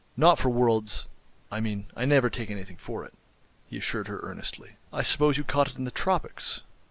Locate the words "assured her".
3.77-4.19